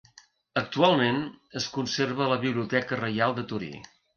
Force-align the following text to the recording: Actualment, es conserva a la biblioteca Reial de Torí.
Actualment, 0.61 1.19
es 1.61 1.67
conserva 1.77 2.25
a 2.27 2.31
la 2.35 2.41
biblioteca 2.47 3.01
Reial 3.05 3.39
de 3.41 3.49
Torí. 3.53 3.71